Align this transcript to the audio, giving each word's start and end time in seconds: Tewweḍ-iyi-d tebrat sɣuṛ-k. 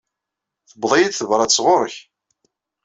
Tewweḍ-iyi-d 0.69 1.15
tebrat 1.19 1.55
sɣuṛ-k. 1.57 1.95